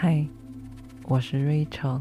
[0.00, 0.24] 嗨，
[1.08, 2.00] 我是 Rachel。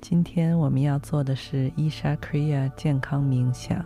[0.00, 3.80] 今天我们要做的是伊莎 Kria 健康冥想。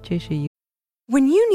[0.00, 0.48] 这是一。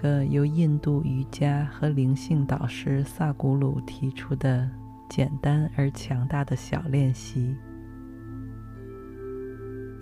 [0.00, 4.68] 个由印度瑜伽和灵性导师萨古鲁提出的
[5.08, 7.54] 简单而强大的小练习。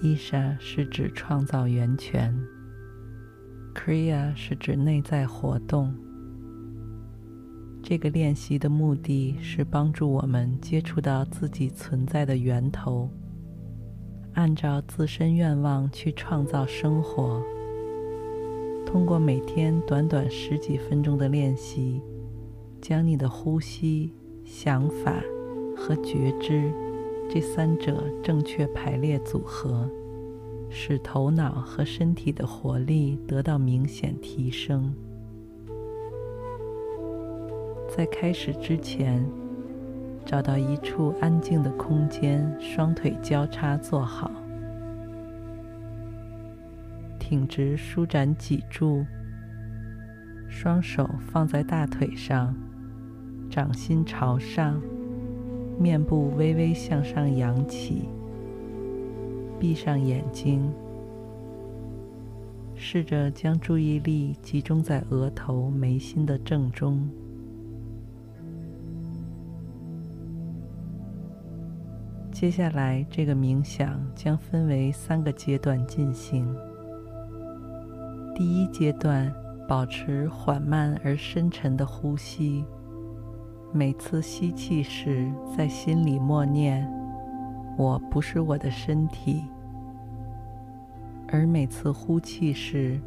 [0.02, 2.34] 伊莎是指创造源泉
[3.74, 5.94] ，Kriya 是指内在活动。
[7.82, 13.10] 这个练习的目的是帮助我们接触到自己存在的源头，
[14.34, 17.42] 按照自身愿望去创造生活。
[18.84, 22.00] 通过每天短短十几分钟的练习，
[22.80, 24.12] 将你的呼吸、
[24.44, 25.22] 想法
[25.76, 26.72] 和觉知
[27.28, 29.88] 这三者正确排列组合，
[30.68, 34.92] 使头脑和身体的活力得到明显提升。
[37.88, 39.24] 在开始之前，
[40.24, 44.30] 找到一处安静的空间，双腿交叉坐好。
[47.30, 49.06] 挺直，舒展脊柱，
[50.48, 52.52] 双手放在大腿上，
[53.48, 54.82] 掌心朝上，
[55.78, 58.08] 面部微微向上扬起。
[59.60, 60.68] 闭上眼睛，
[62.74, 67.08] 试着将注意力集中在额头眉心的正中。
[72.32, 76.44] 接下来，这个冥想将分为三个阶段进行。
[78.40, 79.30] 第一阶段，
[79.68, 82.64] 保持缓慢而深沉的呼吸。
[83.70, 86.90] 每次吸气时，在心里默念
[87.76, 89.44] “我不是我的身体”，
[91.28, 92.98] 而每次呼气时，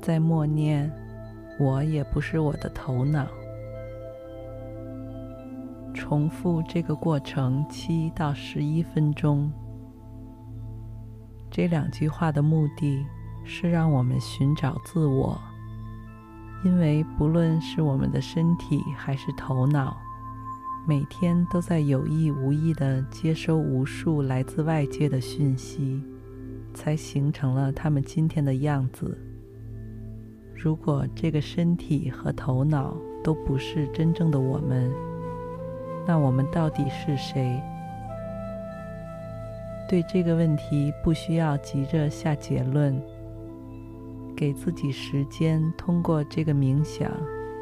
[0.00, 0.90] 在默念
[1.60, 3.28] “我也不是我的头脑”。
[5.94, 9.48] 重复这个过程七到十一分钟。
[11.52, 13.06] 这两句话的目的，
[13.44, 15.38] 是让我们寻找自我，
[16.64, 19.96] 因为不论是我们的身体还是头脑，
[20.86, 26.02] 每天都在有意无意地接收无数来自外界的讯息，
[26.72, 29.18] 才形成了他们今天的样子。
[30.54, 34.90] 如果这个身体和头脑都不是真正的我们，
[36.06, 37.60] 那我们到底是谁？
[39.88, 42.98] 对这个问题，不需要急着下结论。
[44.36, 47.10] 给自己时间，通过这个冥想，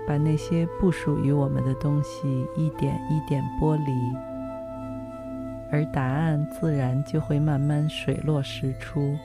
[0.07, 3.93] 把那些不属于我们的东西一点一点剥离，
[5.71, 9.17] 而答案自然就会慢慢水落石出。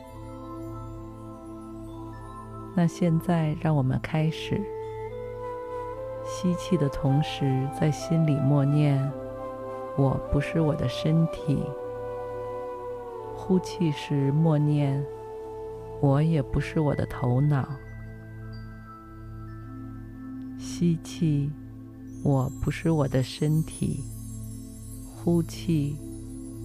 [2.76, 4.62] 那现在，让我们开始。
[6.26, 9.00] 吸气的同时，在心里默念
[9.96, 11.64] ：“我不是我的身体。”
[13.38, 15.06] 呼气时，默念。
[16.06, 17.68] 我也不是我的头脑。
[20.60, 21.50] 吸气，
[22.24, 24.04] 我不是我的身体；
[25.16, 25.96] 呼气，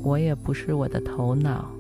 [0.02, 1.70] 我也不是我的头脑。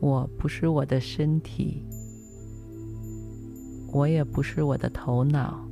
[0.00, 1.84] 我不是我的身体，
[3.92, 5.68] 我也不是我的头脑。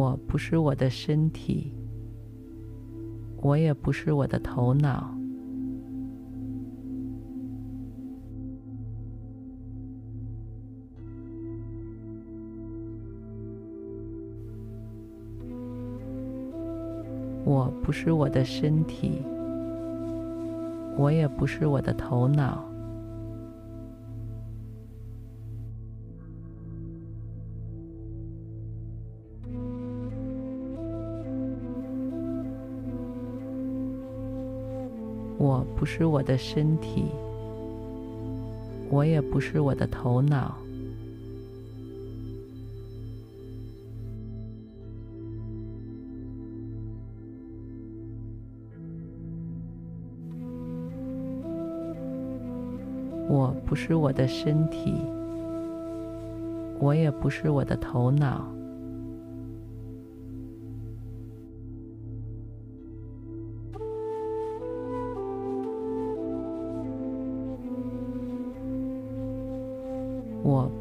[0.00, 1.74] 我不是我的身体，
[3.36, 5.14] 我也不是我的头脑。
[17.44, 19.20] 我不是我的身体，
[20.96, 22.69] 我也不是我的头脑。
[35.40, 37.06] 我不是我的身体，
[38.90, 40.54] 我也不是我的头脑。
[53.26, 54.92] 我不是我的身体，
[56.78, 58.59] 我也不是我的头脑。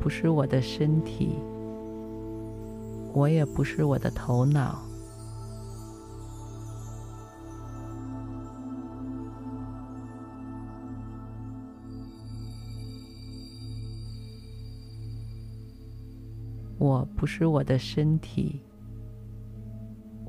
[0.10, 1.38] 不是我的身体，
[3.14, 4.82] 我也不是我的头脑。
[16.80, 18.60] 我不是我的身体，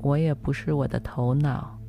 [0.03, 1.80] 我也不是我的头脑。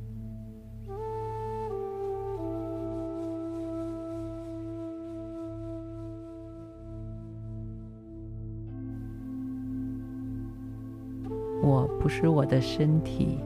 [12.15, 13.39] 是我的身体，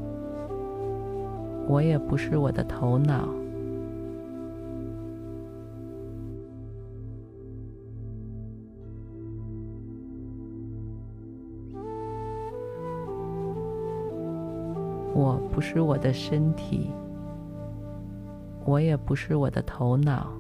[1.70, 3.30] 我也不是我的头脑。
[15.16, 16.92] 我不是我的身体，
[18.66, 20.37] 我也不是我的头脑。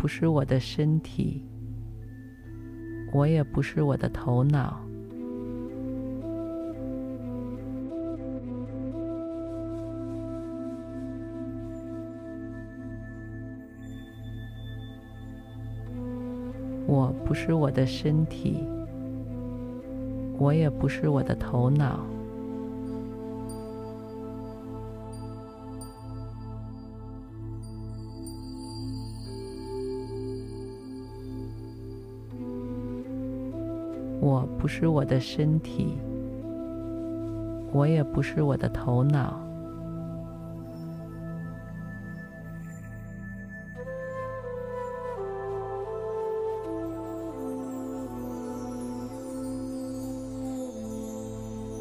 [0.00, 1.44] 不是我的身体，
[3.12, 4.80] 我也不是我的头脑。
[16.86, 18.66] 我不是我的身体，
[20.38, 22.06] 我也不是我的头脑。
[34.60, 35.96] 不是我的身体，
[37.72, 39.40] 我也不是我的头脑。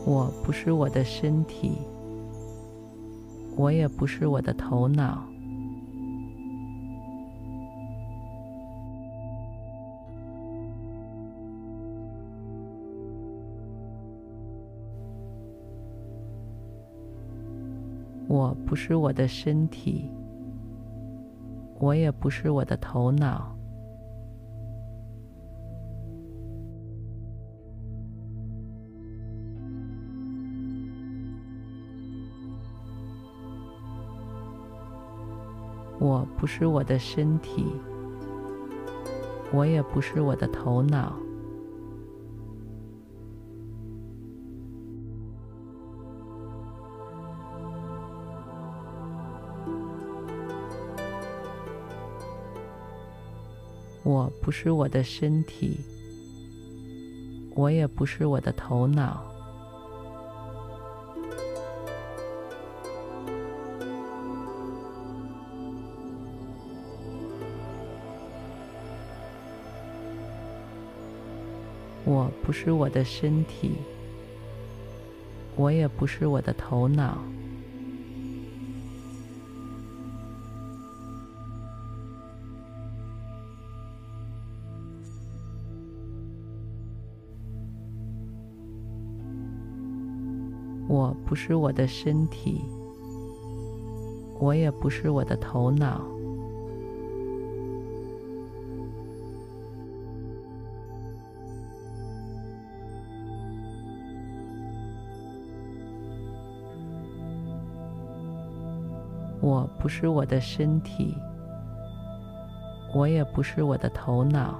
[0.05, 1.77] 我不是我的身体，
[3.57, 5.28] 我也不是我的头脑。
[18.29, 20.07] 我不是我的身体，
[21.79, 23.55] 我也不是我的头脑。
[35.97, 37.65] 我不是我的身体，
[39.51, 41.13] 我也不是我的头脑。
[54.41, 55.77] 不是我的身体，
[57.55, 59.25] 我也不是我的头脑。
[72.05, 73.75] 我不是我的身体，
[75.55, 77.19] 我也不是我的头脑。
[91.29, 92.59] 不是我的身体，
[94.39, 96.01] 我也不是我的头脑。
[109.39, 111.15] 我不是我的身体，
[112.95, 114.59] 我也不是我的头脑。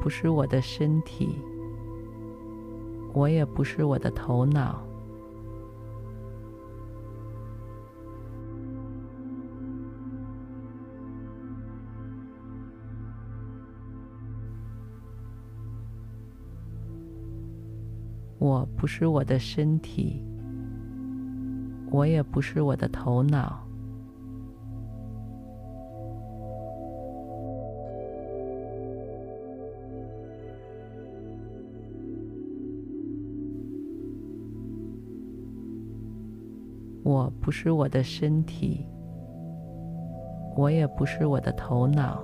[0.00, 1.38] 不是我的身体，
[3.12, 4.82] 我也不是我的头脑。
[18.38, 20.24] 我不是我的身体，
[21.90, 23.69] 我也不是我的头脑。
[37.10, 38.86] 我不是我的身体，
[40.56, 42.22] 我也不是我的头脑。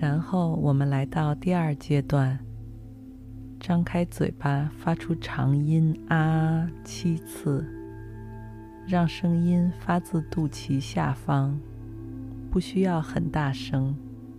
[0.00, 2.38] 然后我们来到第二阶段，
[3.60, 7.79] 张开嘴巴，发出长音“啊”七次。
[8.90, 11.56] 让声音发自肚脐下方，
[12.50, 13.94] 不需要很大声，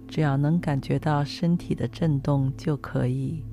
[0.09, 3.45] 只要能感觉到身体的震动就可以。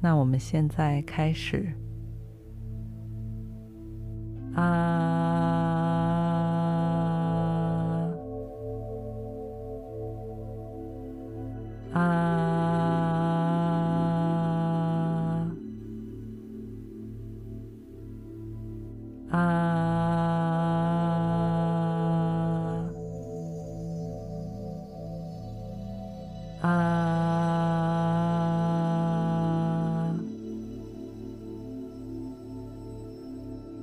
[0.00, 1.72] 那我们现在开始，
[4.54, 4.64] 啊
[11.92, 12.37] 啊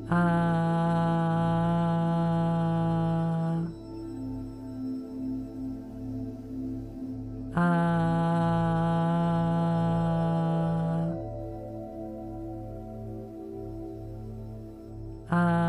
[0.07, 0.15] 啊
[7.53, 7.61] 啊
[15.29, 15.65] 啊。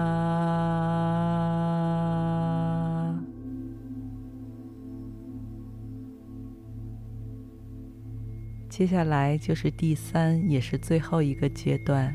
[8.69, 12.15] 接下来就是第三，也是最后一个阶段。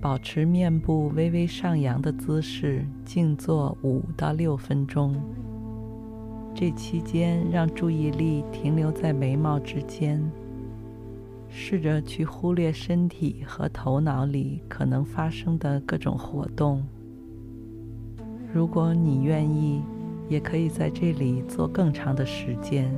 [0.00, 5.16] 保持面部微微上扬的姿势，静坐五到六分钟。
[6.54, 10.22] 这期间，让注意力停留在眉毛之间，
[11.48, 16.84] 试着去忽略身体和头脑里可能发生的各种活动。
[18.54, 19.82] 如果你愿意，
[20.28, 22.88] 也可以在这里做更长的时间。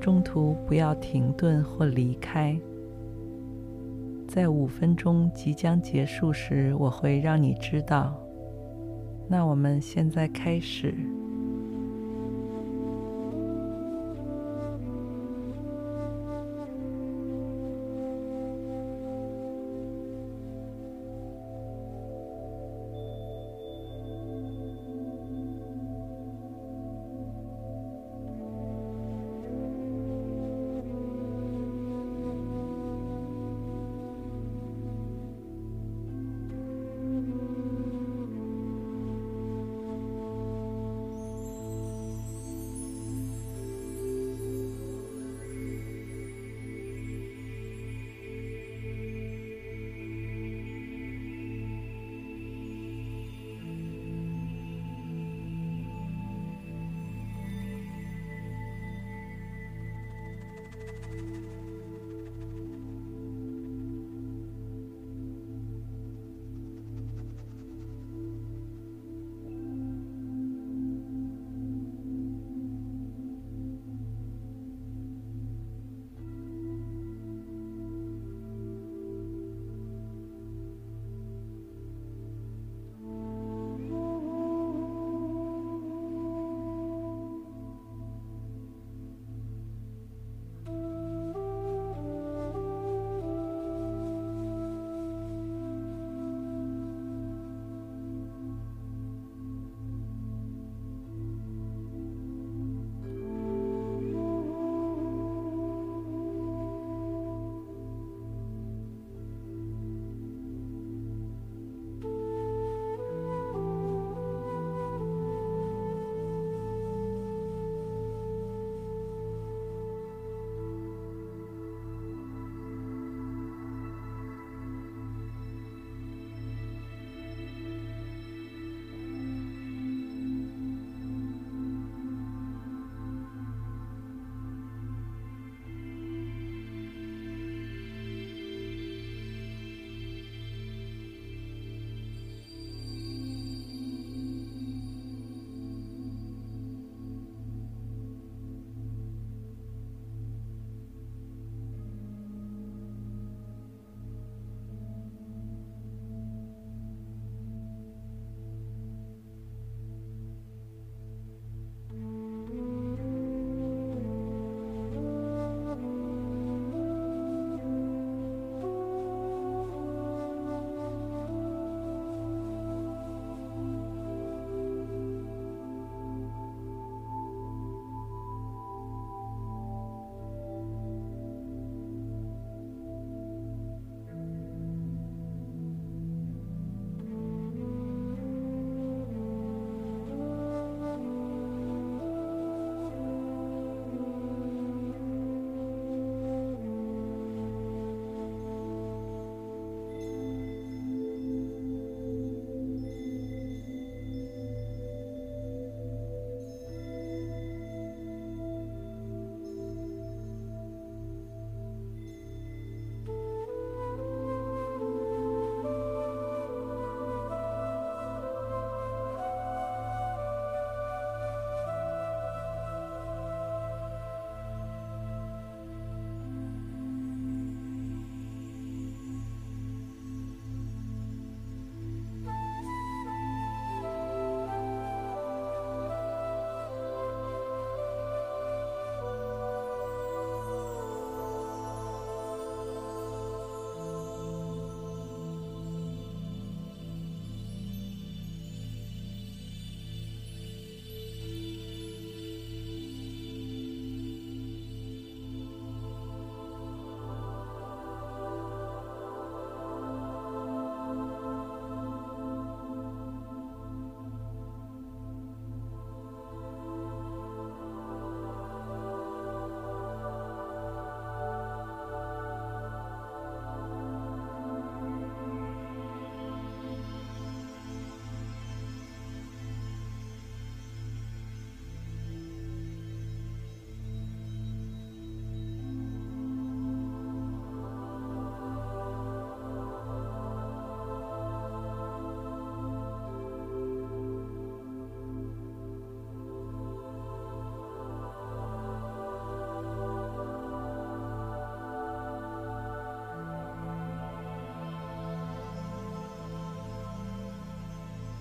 [0.00, 2.58] 中途不要停顿或离开。
[4.28, 8.14] 在五分钟即将结束时，我会让你知道。
[9.26, 10.94] 那我们现在开始。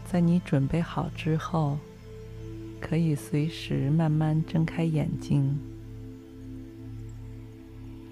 [0.10, 1.78] 在你准备好之后，
[2.80, 5.60] 可以随时慢慢睁开眼睛。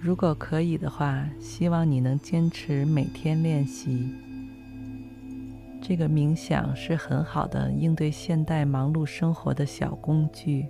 [0.01, 4.13] 如果可以的话，希望你能坚持每天练习。
[5.81, 10.65] 这个冥想是很好的应对现代忙碌生活的小工具，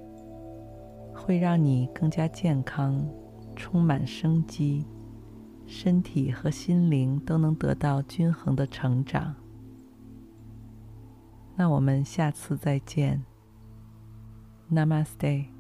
[1.12, 3.04] 会让你更加健康，
[3.56, 4.86] 充满生机，
[5.66, 9.34] 身体和心灵都能得到均衡的成长。
[11.56, 13.24] 那我们下次再见。
[14.72, 15.55] Namaste。